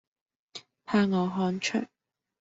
[0.83, 1.85] 怕我看出，